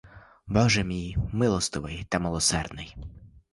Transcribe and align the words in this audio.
Боже 0.47 0.83
мій 0.83 1.17
милостивий 1.31 2.05
та 2.09 2.19
милосердний! 2.19 2.95